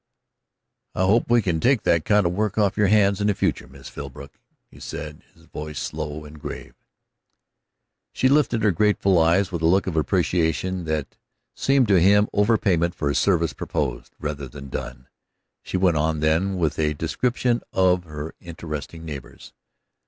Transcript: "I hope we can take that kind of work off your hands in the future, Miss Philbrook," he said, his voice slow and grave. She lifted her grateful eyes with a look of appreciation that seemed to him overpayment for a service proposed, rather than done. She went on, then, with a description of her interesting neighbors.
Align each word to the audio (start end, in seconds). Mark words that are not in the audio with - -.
"I 0.95 1.03
hope 1.05 1.29
we 1.29 1.43
can 1.43 1.59
take 1.59 1.83
that 1.83 2.05
kind 2.05 2.25
of 2.25 2.33
work 2.33 2.57
off 2.57 2.75
your 2.75 2.87
hands 2.87 3.21
in 3.21 3.27
the 3.27 3.35
future, 3.35 3.67
Miss 3.67 3.87
Philbrook," 3.87 4.39
he 4.71 4.79
said, 4.79 5.21
his 5.35 5.43
voice 5.45 5.77
slow 5.77 6.25
and 6.25 6.41
grave. 6.41 6.73
She 8.11 8.27
lifted 8.27 8.63
her 8.63 8.71
grateful 8.71 9.19
eyes 9.19 9.51
with 9.51 9.61
a 9.61 9.67
look 9.67 9.85
of 9.85 9.95
appreciation 9.95 10.85
that 10.85 11.17
seemed 11.53 11.87
to 11.89 12.01
him 12.01 12.29
overpayment 12.33 12.95
for 12.95 13.11
a 13.11 13.13
service 13.15 13.53
proposed, 13.53 14.15
rather 14.19 14.47
than 14.47 14.69
done. 14.69 15.07
She 15.61 15.77
went 15.77 15.97
on, 15.97 16.19
then, 16.19 16.57
with 16.57 16.79
a 16.79 16.95
description 16.95 17.61
of 17.71 18.05
her 18.05 18.33
interesting 18.39 19.05
neighbors. 19.05 19.53